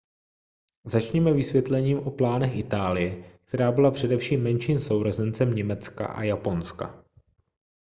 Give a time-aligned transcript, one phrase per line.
[0.85, 7.05] začněme vysvětlením o plánech itálie která byla především menším sourozencem německa a japonska